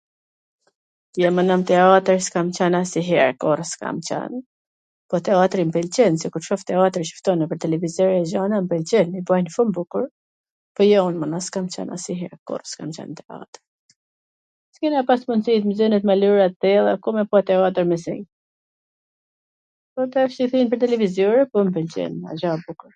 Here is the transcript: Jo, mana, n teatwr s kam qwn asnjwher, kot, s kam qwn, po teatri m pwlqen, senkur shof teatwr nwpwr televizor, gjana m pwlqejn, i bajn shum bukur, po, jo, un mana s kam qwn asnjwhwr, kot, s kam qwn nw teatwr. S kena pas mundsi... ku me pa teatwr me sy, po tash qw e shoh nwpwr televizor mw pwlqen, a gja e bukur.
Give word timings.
Jo, 1.21 1.29
mana, 1.39 1.53
n 1.61 1.63
teatwr 1.71 2.17
s 2.27 2.27
kam 2.35 2.47
qwn 2.57 2.75
asnjwher, 2.79 3.31
kot, 3.43 3.59
s 3.71 3.79
kam 3.81 3.97
qwn, 4.07 4.33
po 5.13 5.19
teatri 5.27 5.63
m 5.69 5.73
pwlqen, 5.75 6.13
senkur 6.23 6.43
shof 6.47 6.61
teatwr 6.69 7.33
nwpwr 7.41 7.57
televizor, 7.65 8.11
gjana 8.31 8.57
m 8.63 8.67
pwlqejn, 8.71 9.11
i 9.19 9.23
bajn 9.31 9.47
shum 9.55 9.69
bukur, 9.77 10.05
po, 10.79 10.87
jo, 10.91 11.01
un 11.11 11.17
mana 11.23 11.37
s 11.47 11.53
kam 11.57 11.67
qwn 11.75 11.93
asnjwhwr, 11.97 12.33
kot, 12.53 12.63
s 12.71 12.79
kam 12.79 12.89
qwn 12.97 13.09
nw 13.11 13.19
teatwr. 13.21 13.61
S 14.77 14.83
kena 14.85 15.01
pas 15.11 15.21
mundsi... 15.29 15.59
ku 17.05 17.09
me 17.19 17.23
pa 17.35 17.39
teatwr 17.51 17.85
me 17.91 17.97
sy, 18.07 18.15
po 19.93 20.01
tash 20.15 20.35
qw 20.39 20.43
e 20.49 20.51
shoh 20.55 20.59
nwpwr 20.65 20.79
televizor 20.87 21.37
mw 21.65 21.71
pwlqen, 21.77 22.13
a 22.31 22.41
gja 22.41 22.51
e 22.57 22.63
bukur. 22.65 22.89